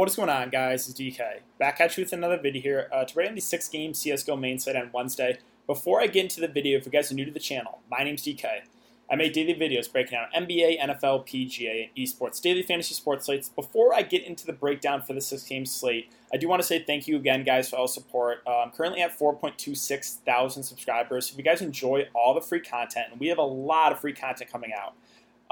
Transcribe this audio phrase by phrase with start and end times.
[0.00, 0.88] What is going on, guys?
[0.88, 1.40] It's DK.
[1.58, 4.40] Back at you with another video here uh, to break on the six game CSGO
[4.40, 5.36] main site on Wednesday.
[5.66, 8.02] Before I get into the video, if you guys are new to the channel, my
[8.02, 8.46] name's DK.
[9.10, 13.50] I make daily videos breaking down NBA, NFL, PGA, and esports, daily fantasy sports slates.
[13.50, 16.66] Before I get into the breakdown for the six game slate, I do want to
[16.66, 18.38] say thank you again, guys, for all the support.
[18.46, 21.30] Uh, I'm currently at 4.26 thousand subscribers.
[21.30, 24.14] If you guys enjoy all the free content, and we have a lot of free
[24.14, 24.94] content coming out,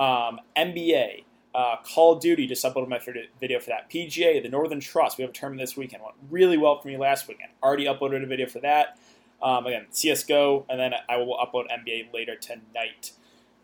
[0.03, 1.25] um, NBA,
[1.59, 3.01] uh, Call of Duty just uploaded my
[3.41, 3.91] video for that.
[3.91, 6.05] PGA, the Northern Trust, we have a tournament this weekend.
[6.05, 7.51] Went really well for me last weekend.
[7.61, 8.97] Already uploaded a video for that.
[9.43, 13.11] Um, again, CSGO, and then I will upload NBA later tonight.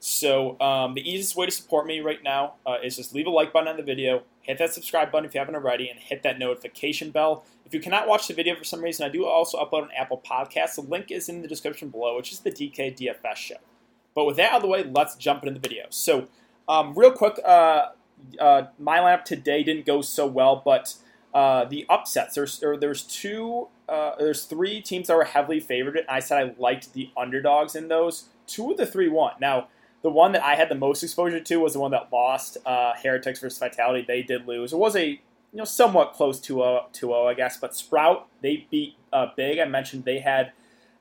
[0.01, 3.30] So um, the easiest way to support me right now uh, is just leave a
[3.30, 6.25] like button on the video, hit that subscribe button if you haven't already, and hit
[6.25, 7.45] that notification bell.
[7.64, 10.20] If you cannot watch the video for some reason, I do also upload an Apple
[10.29, 10.75] Podcast.
[10.75, 13.56] The link is in the description below, which is the DK DFS show.
[14.17, 15.86] But with that out of the way, let's jump into the video.
[15.91, 16.27] So
[16.69, 17.89] um, real quick, uh,
[18.41, 20.95] uh, my lineup today didn't go so well, but
[21.34, 22.37] uh, the upsets.
[22.37, 23.69] There's there, there's two.
[23.89, 25.97] Uh, there's three teams that were heavily favored.
[25.97, 28.29] And I said I liked the underdogs in those.
[28.47, 29.33] Two of the three won.
[29.41, 29.69] Now
[30.03, 32.57] the one that I had the most exposure to was the one that lost.
[32.65, 34.05] Uh, Heretics versus Vitality.
[34.07, 34.73] They did lose.
[34.73, 37.57] It was a you know somewhat close 2-0, 2-0 I guess.
[37.57, 39.59] But Sprout they beat uh, big.
[39.59, 40.53] I mentioned they had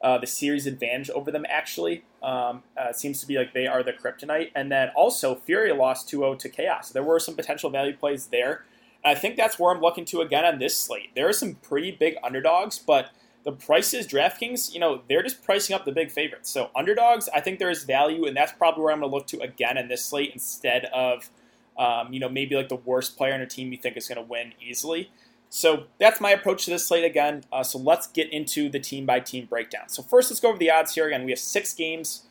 [0.03, 2.03] uh, the series advantage over them, actually.
[2.21, 4.51] Um, uh, seems to be like they are the kryptonite.
[4.53, 6.89] And then also, Fury lost 2 0 to Chaos.
[6.89, 8.65] There were some potential value plays there.
[9.05, 11.15] I think that's where I'm looking to again on this slate.
[11.15, 13.11] There are some pretty big underdogs, but
[13.43, 16.49] the prices, DraftKings, you know, they're just pricing up the big favorites.
[16.49, 19.27] So underdogs, I think there is value, and that's probably where I'm going to look
[19.27, 21.29] to again in this slate instead of,
[21.77, 24.17] um, you know, maybe like the worst player on a team you think is going
[24.17, 25.11] to win easily.
[25.55, 27.43] So that's my approach to this slate again.
[27.53, 29.87] Uh, so let's get into the team by team breakdown.
[29.87, 31.25] So first, let's go over the odds here again.
[31.25, 32.23] We have six games.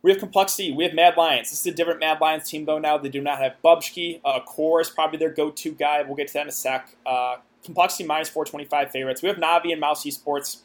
[0.00, 0.72] We have complexity.
[0.72, 1.50] We have Mad Lions.
[1.50, 2.78] This is a different Mad Lions team though.
[2.78, 4.22] Now they do not have Bubzkji.
[4.24, 6.00] Uh, Core is probably their go-to guy.
[6.00, 6.96] We'll get to that in a sec.
[7.04, 9.20] Uh, complexity minus 425 favorites.
[9.20, 10.62] We have Navi and Mouse Esports.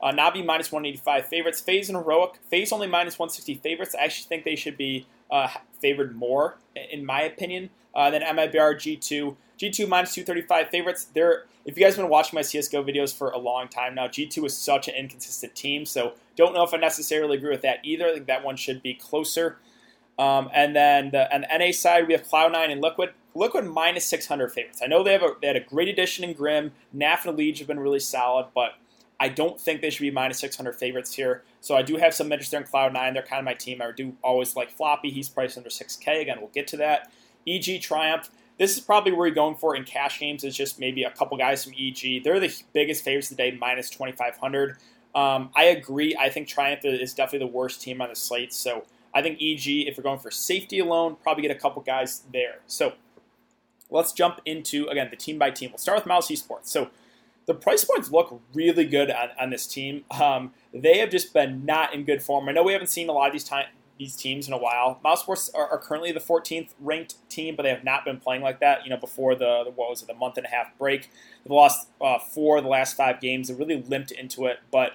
[0.00, 1.60] Uh, Navi minus 185 favorites.
[1.60, 2.40] FaZe and Heroic.
[2.50, 3.94] FaZe only minus 160 favorites.
[3.94, 5.48] I actually think they should be uh,
[5.82, 9.36] favored more, in my opinion, uh, than MIBR G2.
[9.58, 11.06] G2 minus 235 favorites.
[11.12, 14.06] They're, if you guys have been watching my CSGO videos for a long time now,
[14.06, 17.78] G2 is such an inconsistent team, so don't know if I necessarily agree with that
[17.82, 18.06] either.
[18.06, 19.58] I think that one should be closer.
[20.18, 23.10] Um, and then the, on the NA side, we have Cloud9 and Liquid.
[23.34, 24.80] Liquid minus 600 favorites.
[24.82, 26.72] I know they have a, they had a great addition in Grim.
[26.94, 28.72] Naf and EliGE have been really solid, but
[29.20, 31.42] I don't think they should be minus 600 favorites here.
[31.60, 33.12] So I do have some interest there in Cloud9.
[33.12, 33.82] They're kind of my team.
[33.82, 35.10] I do always like Floppy.
[35.10, 36.22] He's priced under 6K.
[36.22, 37.10] Again, we'll get to that.
[37.46, 38.30] EG Triumph.
[38.58, 40.44] This is probably where you're going for in cash games.
[40.44, 42.22] Is just maybe a couple guys from EG.
[42.24, 44.76] They're the biggest favorites today, minus 2,500.
[45.14, 46.16] Um, I agree.
[46.18, 48.52] I think Triumph is definitely the worst team on the slate.
[48.52, 48.84] So
[49.14, 52.60] I think EG, if you're going for safety alone, probably get a couple guys there.
[52.66, 52.92] So
[53.90, 55.70] let's jump into again the team by team.
[55.70, 56.66] We'll start with Mouse Esports.
[56.66, 56.90] So
[57.46, 60.04] the price points look really good on, on this team.
[60.10, 62.48] Um, they have just been not in good form.
[62.48, 63.66] I know we haven't seen a lot of these time,
[63.98, 65.00] these teams in a while.
[65.02, 68.42] Mouse Sports are, are, currently the 14th ranked team, but they have not been playing
[68.42, 68.84] like that.
[68.84, 71.10] You know, before the, the what was it, the month and a half break,
[71.44, 73.48] they've lost uh, four of the last five games.
[73.48, 74.92] They really limped into it, but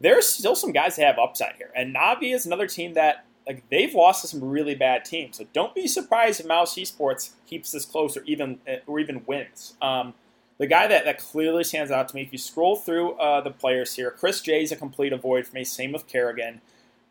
[0.00, 1.70] there's still some guys that have upside here.
[1.74, 5.38] And Navi is another team that like they've lost to some really bad teams.
[5.38, 9.74] So don't be surprised if Mouse Esports keeps this close or even or even wins.
[9.80, 10.14] Um,
[10.58, 13.50] the guy that, that clearly stands out to me, if you scroll through uh, the
[13.50, 15.64] players here, Chris J is a complete avoid for me.
[15.64, 16.60] Same with karrigan.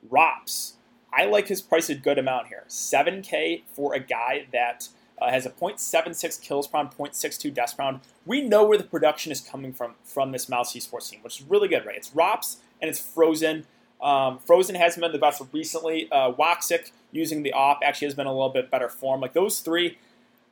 [0.08, 0.74] ropz
[1.14, 2.64] I like his price a good amount here.
[2.68, 4.90] 7K for a guy that
[5.22, 8.02] uh, has a 0.76 kills per round, 0.62 deaths per round.
[8.26, 11.46] We know where the production is coming from from this Mouse Esports team, which is
[11.48, 11.96] really good, right?
[11.96, 13.66] It's ropz and it's Frozen.
[14.02, 16.10] Um, Frozen hasn't been the best recently.
[16.12, 19.20] Uh, Woxic using the op actually has been a little bit better form.
[19.20, 19.98] Like those three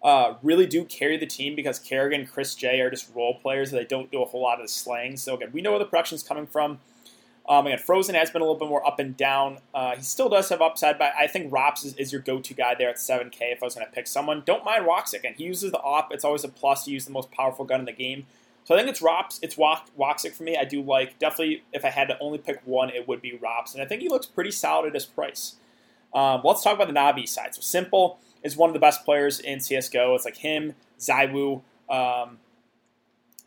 [0.04, 3.72] uh, really do carry the team because karrigan, Chris J are just role players.
[3.72, 5.18] They don't do a whole lot of the slaying.
[5.18, 6.80] So again, we know where the production is coming from.
[7.50, 9.60] Um, again, Frozen has been a little bit more up and down.
[9.74, 12.76] Uh, he still does have upside, but I think ropz is, is your go-to guy
[12.76, 14.44] there at 7K if I was going to pick someone.
[14.46, 16.12] Don't mind Woxic, and he uses the op.
[16.12, 18.26] It's always a plus to use the most powerful gun in the game.
[18.66, 19.40] So I think it's ropz.
[19.42, 20.58] It's Woxic for me.
[20.58, 23.74] I do like, definitely, if I had to only pick one, it would be ropz.
[23.74, 25.56] And I think he looks pretty solid at his price.
[26.14, 27.56] Um, let's talk about the Navi side.
[27.56, 30.16] So Simple is one of the best players in CSGO.
[30.16, 31.62] It's like him, ZywOo.
[31.90, 32.40] Um,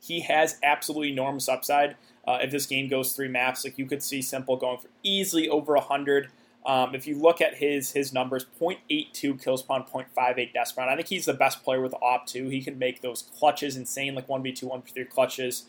[0.01, 1.97] he has absolutely enormous upside.
[2.27, 5.49] Uh, if this game goes three maps, like you could see Simple going for easily
[5.49, 6.29] over 100.
[6.67, 10.95] Um, if you look at his his numbers, 0.82 kills per 0.58 deaths per I
[10.95, 12.49] think he's the best player with op two.
[12.49, 15.65] He can make those clutches insane, like 1v2, 1v3 clutches.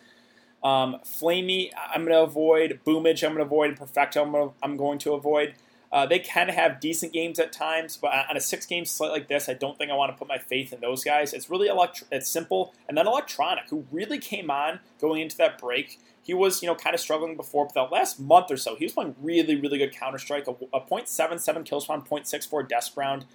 [0.63, 2.81] Um, flamie, I'm going to avoid.
[2.83, 3.77] Boomage, I'm going to avoid.
[3.77, 5.55] Perfecto, I'm, gonna, I'm going to avoid.
[5.91, 9.49] Uh, they can have decent games at times, but on a six-game slate like this,
[9.49, 11.33] I don't think I want to put my faith in those guys.
[11.33, 15.57] It's really elect- it's simple, and then Electronic, who really came on going into that
[15.57, 15.99] break.
[16.23, 18.85] He was, you know, kind of struggling before, but the last month or so, he
[18.85, 20.47] was playing really, really good Counter Strike.
[20.47, 23.25] A, a .77 kill spawn, .64 death round.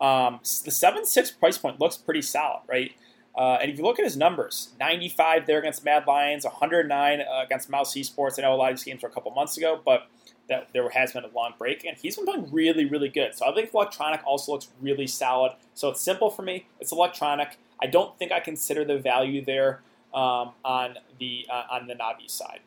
[0.00, 2.92] Um, the six price point looks pretty solid, right?
[3.36, 7.42] Uh, and if you look at his numbers, 95 there against Mad Lions, 109 uh,
[7.44, 8.38] against Mouse Esports.
[8.38, 10.08] I know a lot of these games were a couple months ago, but
[10.48, 13.34] that there has been a long break, and he's been playing really, really good.
[13.34, 15.52] So I think Electronic also looks really solid.
[15.74, 16.66] So it's simple for me.
[16.80, 17.58] It's Electronic.
[17.82, 19.80] I don't think I consider the value there
[20.14, 22.60] um, on the uh, on the Navi side.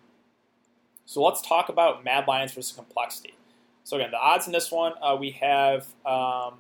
[1.06, 3.34] So let's talk about Mad Lions versus Complexity.
[3.84, 6.56] So again, the odds in this one uh, we have um,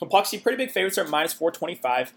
[0.00, 2.12] Complexity pretty big favorites are minus 425.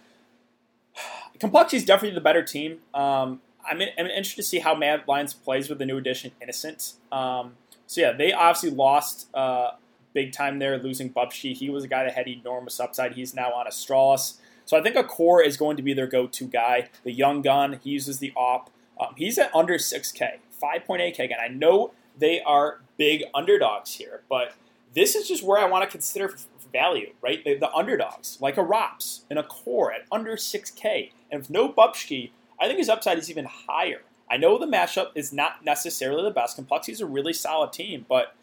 [1.39, 2.79] Complexity is definitely the better team.
[2.93, 6.31] Um, I'm, in, I'm, interested to see how Mad Lions plays with the new addition,
[6.41, 6.93] Innocent.
[7.11, 9.71] Um, so yeah, they obviously lost uh,
[10.13, 11.53] big time there, losing Bubzkji.
[11.55, 13.13] He was a guy that had enormous upside.
[13.13, 14.35] He's now on Astralis.
[14.65, 16.89] So I think a core is going to be their go-to guy.
[17.03, 18.69] The young gun, he uses the op.
[18.99, 21.19] Um, he's at under 6K, 5.8K.
[21.19, 24.53] Again, I know they are big underdogs here, but
[24.93, 26.35] this is just where I want to consider
[26.71, 27.43] value, right?
[27.43, 31.11] The, the underdogs, like a ropz and a core at under 6K.
[31.31, 34.01] And with no Bubzkji, I think his upside is even higher.
[34.29, 36.55] I know the matchup is not necessarily the best.
[36.55, 38.35] Complexity is a really solid team, but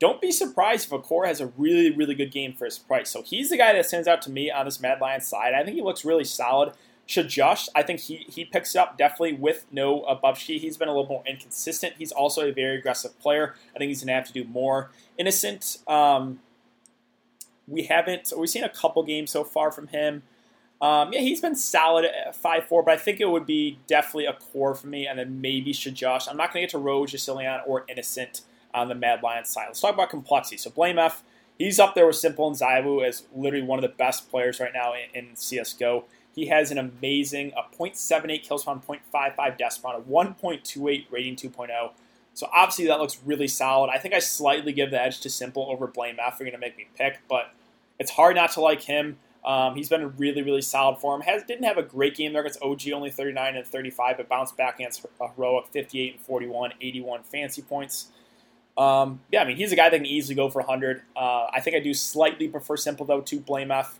[0.00, 3.10] don't be surprised if a core has a really, really good game for his price.
[3.10, 5.52] So he's the guy that stands out to me on this Mad Lions side.
[5.54, 6.72] I think he looks really solid.
[7.06, 10.58] Shajush, I think he, he picks up definitely with no uh, Bubzkji.
[10.58, 11.94] He's been a little more inconsistent.
[11.98, 13.56] He's also a very aggressive player.
[13.74, 14.90] I think he's going to have to do more.
[15.18, 16.38] Innocent, um,
[17.66, 20.22] we haven't, we've seen a couple games so far from him.
[20.80, 24.26] Um, yeah, he's been solid at 5 4, but I think it would be definitely
[24.26, 26.26] a core for me, and then maybe Shajosh.
[26.26, 28.42] I'm not going to get to Rogue, Jasilion, or Innocent
[28.74, 29.66] on the Mad Lions side.
[29.68, 30.56] Let's talk about complexity.
[30.56, 31.22] So, blameF,
[31.58, 34.72] he's up there with Simple and ZywOo as literally one of the best players right
[34.72, 36.04] now in, in CSGO.
[36.34, 41.90] He has an amazing a 0.78 kill spawn, 0.55 death spawn, a 1.28 rating 2.0.
[42.34, 43.90] So obviously that looks really solid.
[43.90, 46.38] I think I slightly give the edge to Simple over blameF.
[46.38, 47.52] You're going to make me pick, but
[47.98, 49.18] it's hard not to like him.
[49.44, 51.22] Um, he's been really, really solid for him.
[51.22, 54.56] Has didn't have a great game there against OG, only 39 and 35, but bounced
[54.56, 58.08] back against Heroic, 58 and 41, 81 fancy points.
[58.80, 61.02] Um, yeah, I mean, he's a guy that can easily go for 100.
[61.14, 63.98] Uh, I think I do slightly prefer Simple, though, to blameF.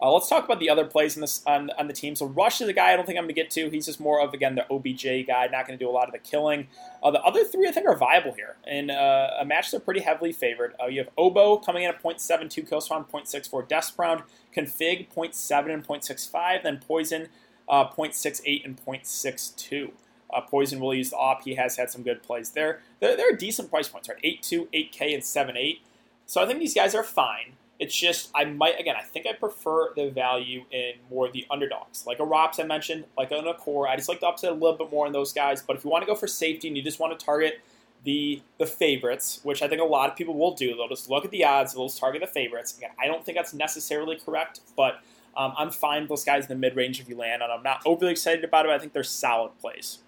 [0.00, 2.16] Uh, let's talk about the other plays this, on, on, the team.
[2.16, 3.68] So Rush is a guy I don't think I'm going to get to.
[3.68, 6.12] He's just more of, again, the OBJ guy, not going to do a lot of
[6.12, 6.66] the killing.
[7.02, 8.56] Uh, the other three I think are viable here.
[8.66, 10.74] In uh, a match they're pretty heavily favored.
[10.82, 14.22] Uh, you have oBo coming in at 0.72 kill spawn, 0.64 death round.
[14.56, 16.62] k0nfig 0.7 and 0.65.
[16.62, 17.28] Then poizon
[17.68, 19.92] uh, 0.68 and 0.62.
[20.34, 21.42] Uh, poizon will use the op.
[21.44, 22.80] He has had some good plays there.
[23.00, 24.18] They're, they're decent price points, right?
[24.22, 25.78] 8.2, 8K, and 7.8.
[26.26, 27.54] So I think these guys are fine.
[27.78, 28.94] It's just I might again.
[28.96, 32.64] I think I prefer the value in more of the underdogs, like a ropz I
[32.64, 33.88] mentioned, like a Core.
[33.88, 35.60] I just like to upset a little bit more in those guys.
[35.60, 37.60] But if you want to go for safety and you just want to target
[38.04, 41.24] the the favorites, which I think a lot of people will do, they'll just look
[41.24, 42.76] at the odds, they'll just target the favorites.
[42.78, 45.00] Again, I don't think that's necessarily correct, but
[45.36, 47.48] um, I'm fine with those guys in the mid range if you land on.
[47.48, 47.58] them.
[47.58, 48.70] I'm not overly excited about it.
[48.70, 49.98] I think they're solid plays.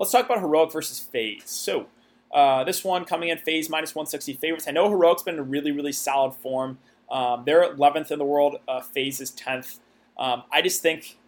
[0.00, 1.44] Let's talk about heroic versus FaZe.
[1.44, 1.86] So.
[2.32, 4.68] Uh, this one coming in FaZe minus 160 favorites.
[4.68, 6.78] I know Heroic's been in really, really solid form.
[7.10, 8.56] Um, they're 11th in the world.
[8.68, 9.80] Uh, FaZe is 10th.
[10.16, 11.18] Um, I just think,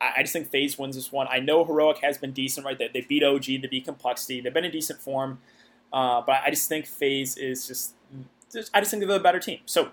[0.00, 1.28] I just think FaZe wins this one.
[1.30, 2.76] I know Heroic has been decent, right?
[2.76, 4.40] They, beat OG, they beat Complexity.
[4.40, 5.38] They've been in decent form,
[5.92, 7.94] uh, but I just think FaZe is just,
[8.52, 9.60] just, I just think they're the better team.
[9.66, 9.90] So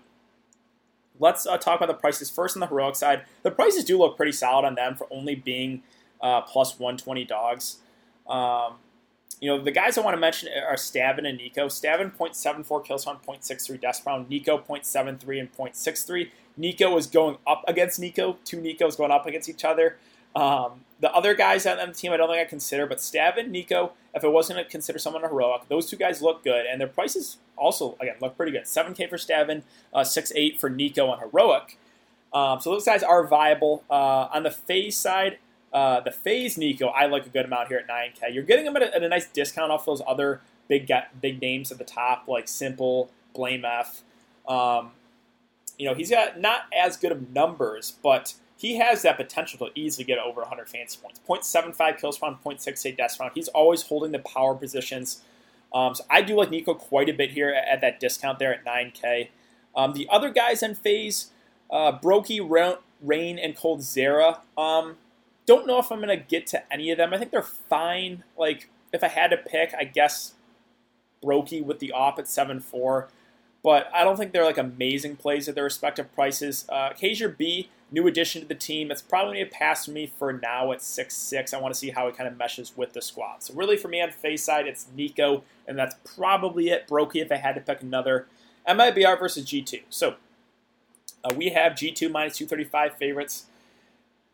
[1.20, 3.26] let's uh, talk about the prices first on the Heroic side.
[3.44, 5.84] The prices do look pretty solid on them for only being
[6.20, 7.78] uh, plus 120 dogs.
[8.32, 8.76] Um,
[9.40, 11.66] you know, the guys I want to mention are stavn and Nico.
[11.68, 14.30] stavn 0.74 kills on 0.63 death round.
[14.30, 16.30] Nico 0.73 and 0.63.
[16.58, 18.38] Nico is going up against Nico.
[18.46, 19.98] Two Nicos going up against each other.
[20.36, 23.94] Um, the other guys on the team I don't think I consider, but stavn, Nico,
[24.14, 26.88] if I wasn't to consider someone a heroic, those two guys look good, and their
[26.88, 28.64] prices also, again, look pretty good.
[28.64, 31.78] 7K for stavn, uh, 6.8 for Nico on heroic.
[32.34, 33.84] Um, so those guys are viable.
[33.90, 35.40] Uh, on the FaZe side,
[35.74, 38.34] uh, the FaZe Nico, I like a good amount here at 9K.
[38.34, 41.72] You're getting them at a, at a nice discount off those other big big names
[41.72, 44.02] at the top, like Simple, blameF.
[44.48, 44.92] Um,
[45.78, 49.80] you know, he's got not as good of numbers, but he has that potential to
[49.80, 51.20] easily get over 100 fancy points.
[51.52, 53.32] 0.75 kills spawn, 0.68 death spawn.
[53.34, 55.22] He's always holding the power positions.
[55.74, 58.54] Um, so I do like Nico quite a bit here at, at that discount there
[58.54, 59.30] at 9K.
[59.76, 61.32] Um, the other guys in FaZe,
[61.72, 62.40] uh, broky,
[63.02, 64.40] Rain, and coldzera.
[64.58, 64.98] Um,
[65.46, 67.14] don't know if I'm to get to any of them.
[67.14, 68.24] I think they're fine.
[68.38, 70.34] Like, if I had to pick, I guess
[71.24, 73.08] broky with the op at 7 4,
[73.64, 76.66] but I don't think they're like amazing plays at their respective prices.
[76.68, 78.90] Uh, Kjaerbye, new addition to the team.
[78.90, 81.54] It's probably a pass me for now at 6 6.
[81.54, 83.44] I want to see how it kind of meshes with the squad.
[83.44, 86.88] So, really, for me on FaZe side, it's Nico, and that's probably it.
[86.88, 88.28] broky if I had to pick another.
[88.68, 89.82] MIBR versus G2.
[89.90, 90.16] So,
[91.24, 93.46] uh, we have G2 minus 235 favorites.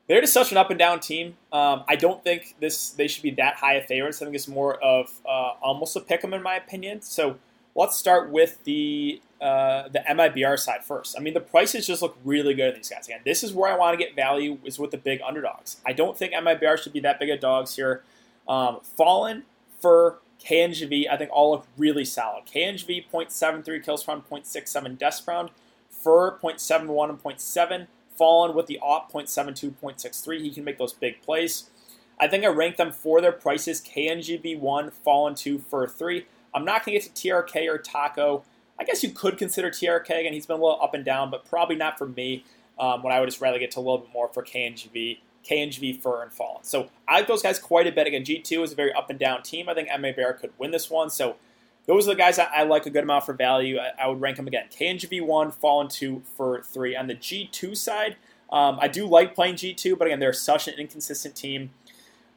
[0.07, 1.35] They're just such an up and down team.
[1.51, 4.21] Um, I don't think this they should be that high of favorites.
[4.21, 7.01] I think it's more of uh, almost a pick 'em in my opinion.
[7.01, 7.37] So
[7.75, 11.15] let's start with the uh, the MIBR side first.
[11.17, 13.05] I mean, the prices just look really good in these guys.
[13.05, 15.77] Again, this is where I want to get value is with the big underdogs.
[15.85, 18.03] I don't think MIBR should be that big of dogs here.
[18.47, 19.43] Um, Fallen
[19.79, 22.45] for KNGV, I think all look really solid.
[22.45, 25.49] KNGV 0.73 kills round, 0.67 deaths round.
[25.89, 27.87] fer 0.71 and 0.7.
[28.17, 30.41] Fallen with the op 0.72, 0.63.
[30.41, 31.69] He can make those big plays.
[32.19, 33.81] I think I rank them for their prices.
[33.81, 36.25] KNGB1, Fallen 2, fer 3.
[36.53, 38.43] I'm not going to get to TRK or Taco.
[38.79, 41.45] I guess you could consider TRK, and he's been a little up and down, but
[41.45, 42.43] probably not for me.
[42.79, 46.21] Um, I would just rather get to a little bit more for KNGV, KNGV, fer,
[46.21, 46.63] and Fallen.
[46.63, 48.05] So I like those guys quite a bit.
[48.05, 49.67] Again, G2 is a very up and down team.
[49.67, 51.09] I think MIBR could win this one.
[51.09, 51.37] So
[51.87, 53.79] those are the guys I, I like a good amount for value.
[53.79, 54.65] I, I would rank them again.
[54.69, 56.95] KNGV 1, Fallen 2 for 3.
[56.95, 58.17] On the G2 side,
[58.51, 61.71] um, I do like playing G2, but again, they're such an inconsistent team.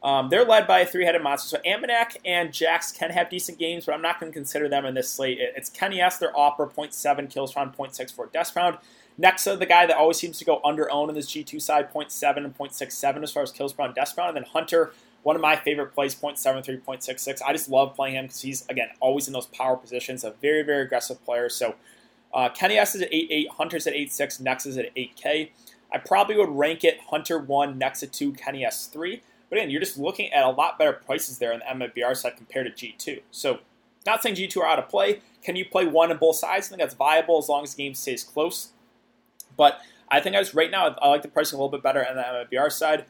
[0.03, 1.57] Um, they're led by a three-headed monster.
[1.57, 4.85] So AmaNEk and JaCkz can have decent games, but I'm not going to consider them
[4.85, 5.37] in this slate.
[5.39, 8.77] It's Kenny S, their opera, 0.7 kills round, 0.64 deaths round.
[9.21, 12.37] Nexa, the guy that always seems to go under own in this G2 side, 0.7
[12.37, 14.35] and 0.67 as far as kills per deaths round.
[14.35, 17.41] And then Hunter, one of my favorite plays, 0.73, 0.66.
[17.45, 20.63] I just love playing him because he's, again, always in those power positions, a very,
[20.63, 21.49] very aggressive player.
[21.49, 21.75] So
[22.33, 25.49] uh, Kenny S is at 8.8, Hunter's at 8.6, Nexa's at 8K.
[25.93, 29.21] I probably would rank it Hunter 1, Nexa 2, Kenny S 3.
[29.49, 32.37] But again, you're just looking at a lot better prices there on the MIBR side
[32.37, 33.21] compared to G2.
[33.29, 33.59] So
[34.05, 35.19] not saying G2 are out of play.
[35.43, 36.67] Can you play one on both sides?
[36.67, 38.71] I think that's viable as long as the game stays close.
[39.61, 42.03] But I think I just right now I like the pricing a little bit better
[42.03, 43.05] on the MIBR side.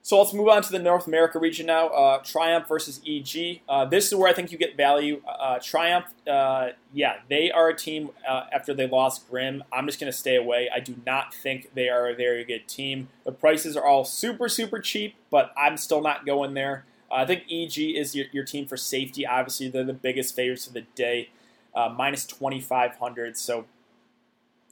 [0.00, 1.88] So let's move on to the North America region now.
[1.88, 3.62] Uh, Triumph versus EG.
[3.68, 5.20] Uh, this is where I think you get value.
[5.26, 9.64] Uh, Triumph, uh, yeah, they are a team uh, after they lost Grim.
[9.72, 10.70] I'm just going to stay away.
[10.72, 13.08] I do not think they are a very good team.
[13.24, 16.84] The prices are all super, super cheap, but I'm still not going there.
[17.10, 19.26] I think EG is your, your, team for safety.
[19.26, 21.30] Obviously, they're the biggest favorites of the day,
[21.74, 23.36] uh, minus 2,500.
[23.36, 23.64] So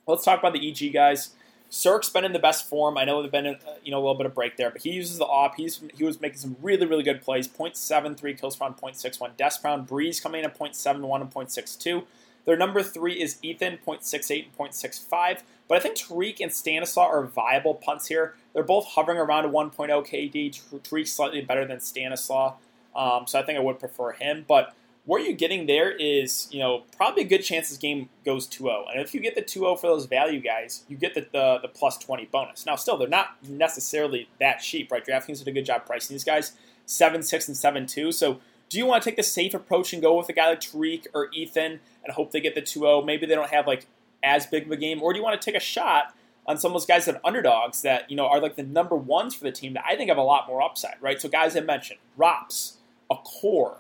[0.07, 1.31] let's talk about the EG guys.
[1.71, 2.97] CeRq's been in the best form.
[2.97, 4.83] I know they've been in, uh, you know a little bit of break there, but
[4.83, 5.57] he uses the op.
[5.57, 7.49] He's he was making some really really good plays.
[7.49, 9.89] 0.73 kills per round, 0.61 deaths per round.
[9.89, 12.05] Brehze coming in at 0.71 and 0.62.
[12.45, 15.41] Their number three is Ethan, 0.68 and 0.65.
[15.67, 18.35] But I think tarik and Stanislaw are viable punts here.
[18.53, 20.83] They're both hovering around a 1.0 KD.
[20.83, 22.55] tarik slightly better than Stanislaw,
[22.95, 24.45] um, so I think I would prefer him.
[24.47, 24.75] But
[25.07, 28.85] what you're getting there is, you know, probably a good chance this game goes 2-0.
[28.91, 31.69] And if you get the 2-0 for those value guys, you get the, the, the
[31.69, 32.65] plus 20 bonus.
[32.65, 35.05] Now, still, they're not necessarily that cheap, right?
[35.05, 36.53] DraftKings did a good job pricing these guys,
[36.87, 38.15] 7-6 and 7-2.
[38.15, 40.61] So do you want to take the safe approach and go with a guy like
[40.61, 43.05] tarik or Ethan and hope they get the 2-0?
[43.05, 43.87] Maybe they don't have, like,
[44.23, 45.03] as big of a game.
[45.03, 46.15] Or do you want to take a shot
[46.47, 48.97] on some of those guys that are underdogs that, you know, are like the number
[48.97, 51.21] ones for the team that I think have a lot more upside, right?
[51.21, 52.75] So guys I mentioned, ropz,
[53.11, 53.79] a core,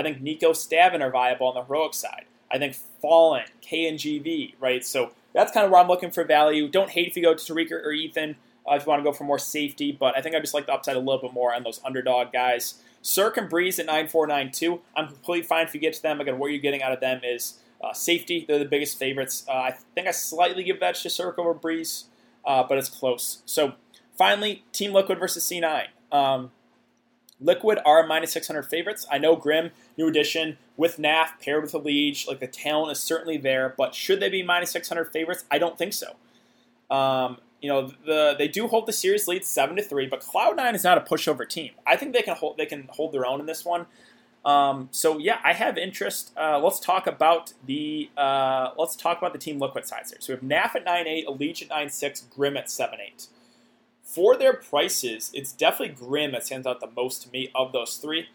[0.00, 2.24] I think Nico stavn are viable on the heroic side.
[2.50, 4.84] I think Fallen, KNGV, right?
[4.84, 6.68] So that's kind of where I'm looking for value.
[6.68, 8.36] Don't hate if you go to tarik or Ethan
[8.68, 10.66] uh, if you want to go for more safety, but I think I just like
[10.66, 12.74] the upside a little bit more on those underdog guys.
[13.02, 14.80] CeRq and Brehze at 9492.
[14.94, 16.20] I'm completely fine if you get to them.
[16.20, 18.44] Again, what you're getting out of them is uh, safety.
[18.46, 19.44] They're the biggest favorites.
[19.48, 22.04] Uh, I think I slightly give that to CeRq over Brehze,
[22.44, 23.42] uh, but it's close.
[23.46, 23.74] So
[24.16, 25.86] finally, Team Liquid versus C9.
[26.12, 26.50] Um,
[27.40, 29.06] Liquid are minus 600 favorites.
[29.10, 32.26] I know Grim, new addition with NAF paired with a EliGE.
[32.28, 35.44] Like the talent is certainly there, but should they be minus 600 favorites?
[35.50, 36.16] I don't think so.
[36.94, 40.56] Um, you know, the they do hold the series lead seven to three, but Cloud
[40.56, 41.72] Nine is not a pushover team.
[41.86, 43.86] I think they can hold they can hold their own in this one.
[44.44, 46.32] Um, so yeah, I have interest.
[46.36, 50.20] Uh, let's talk about the uh, let's talk about the team Liquid sides here.
[50.20, 53.26] So we have NAF at nine eight, EliGE at nine six, Grim at seven eight
[54.10, 57.96] for their prices, it's definitely Grim that stands out the most to me of those
[57.96, 58.26] three.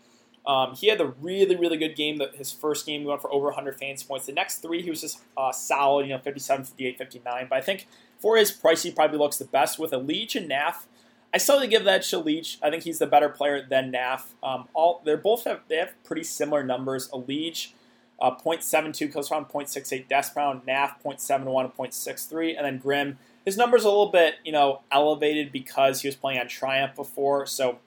[0.47, 2.21] Um, he had a really, really good game.
[2.35, 4.25] His first game, he went for over 100 fantasy points.
[4.25, 7.47] The next three, he was just uh, solid, you know, 57, 58, 59.
[7.49, 7.87] But I think
[8.19, 10.85] for his price, he probably looks the best with a EliGE and Naf.
[11.33, 12.59] I still give that to EliGE.
[12.61, 14.21] I think he's the better player than Naf.
[14.41, 17.09] Um, all they're both have they have pretty similar numbers.
[17.11, 17.73] A EliGE,
[18.21, 20.65] uh, 0.72 kills round, 0.68 deaths round.
[20.65, 26.01] Naf 0.71 0.63, and then Grim his number's a little bit, you know, elevated because
[26.01, 27.45] he was playing on Triumph before.
[27.45, 27.79] So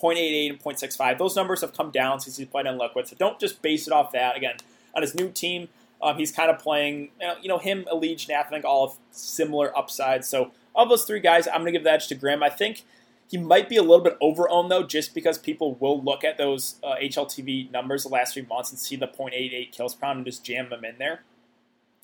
[0.00, 1.18] 0.88 and 0.65.
[1.18, 3.08] Those numbers have come down since he's played on Liquid.
[3.08, 4.36] So don't just base it off that.
[4.36, 4.56] Again,
[4.94, 5.68] on his new team.
[6.00, 8.84] Um, he's kind of playing, you know, you know him, Elige, Nath, I think all
[8.84, 10.28] of similar upsides.
[10.28, 12.42] So of those three guys, I'm going to give the edge to Graham.
[12.42, 12.84] I think
[13.28, 16.38] he might be a little bit over owned though, just because people will look at
[16.38, 20.24] those uh, HLTV numbers the last three months and see the .88 kills per and
[20.24, 21.22] just jam them in there.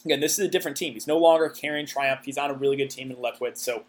[0.04, 0.94] Again, this is a different team.
[0.94, 2.20] He's no longer carrying Triumph.
[2.24, 3.56] He's on a really good team in Liquid.
[3.56, 3.84] So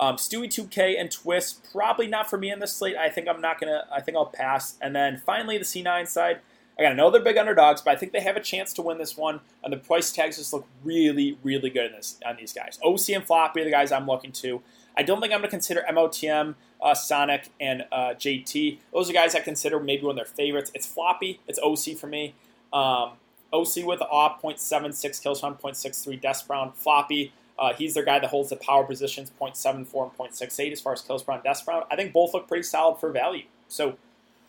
[0.00, 2.96] um, Stewie 2K and Twist probably not for me in this slate.
[2.96, 3.86] I think I'm not gonna.
[3.92, 4.76] I think I'll pass.
[4.80, 6.40] And then finally the C9 side.
[6.80, 9.16] I know they're big underdogs, but I think they have a chance to win this
[9.16, 9.40] one.
[9.64, 12.78] And the price tags just look really, really good in this on these guys.
[12.84, 14.62] oSee and Floppy are the guys I'm looking to.
[14.96, 18.78] I don't think I'm going to consider MOTM, uh, Sonic, and uh, JT.
[18.92, 20.70] Those are guys I consider maybe one of their favorites.
[20.74, 21.40] It's Floppy.
[21.46, 22.34] It's oSee for me.
[22.72, 23.12] Um,
[23.52, 26.74] oSee with the AWP, 0.76 kills on 0.63 deaths round.
[26.74, 30.92] Floppy, uh, he's their guy that holds the power positions, 0.74 and 0.68 as far
[30.92, 31.84] as kills round, deaths round.
[31.90, 33.44] I think both look pretty solid for value.
[33.68, 33.96] So,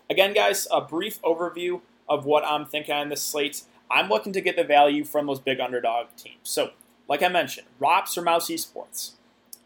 [0.10, 3.64] again, guys, a brief overview of what I'm thinking on this slate.
[3.92, 6.38] I'm looking to get the value from those big underdog teams.
[6.44, 6.72] So,
[7.08, 9.12] like I mentioned, ropz or Mouse Esports,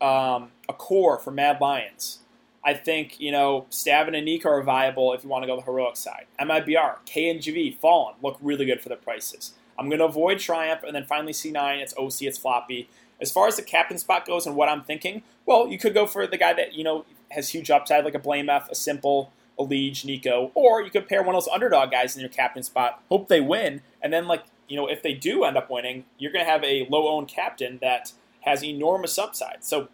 [0.01, 2.19] um, a core for Mad Lions.
[2.65, 5.63] I think, you know, stavn and Nico are viable if you want to go the
[5.63, 6.25] heroic side.
[6.39, 9.53] MIBR, KNGV, Fallen look really good for the prices.
[9.77, 12.89] I'm going to avoid Triumph, and then finally C9, it's oSee, it's Floppy.
[13.19, 16.05] As far as the captain spot goes and what I'm thinking, well, you could go
[16.05, 19.63] for the guy that, you know, has huge upside, like a blameF, a Simple, a
[19.63, 23.01] EliGE, Nico, or you could pair one of those underdog guys in your captain spot,
[23.09, 26.31] hope they win, and then, like, you know, if they do end up winning, you're
[26.31, 29.63] going to have a low owned captain that has enormous upside.
[29.63, 29.89] So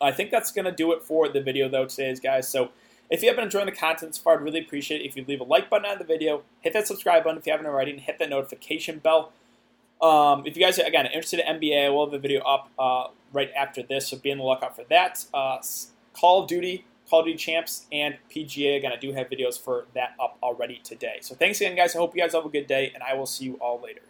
[0.00, 2.48] I think that's going to do it for the video, though, today, guys.
[2.48, 2.70] So
[3.10, 5.24] if you have been enjoying the content so far, I'd really appreciate it if you
[5.26, 7.92] leave a like button on the video, hit that subscribe button if you haven't already,
[7.92, 9.32] and hit that notification bell.
[10.02, 13.08] Um, if you guys are, again, interested in NBA, we'll have a video up uh,
[13.32, 15.24] right after this, so be on the lookout for that.
[15.32, 15.58] Uh,
[16.12, 18.76] Call of Duty, Call of Duty Champs, and PGA.
[18.76, 21.18] Again, I do have videos for that up already today.
[21.20, 21.94] So thanks again, guys.
[21.94, 24.02] I hope you guys have a good day, and I will see you all later.